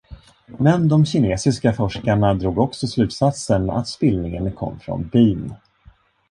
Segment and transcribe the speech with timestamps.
[0.59, 5.53] Men de kinesiska forskarna drog också slutsatsen att spillningen kom från bin.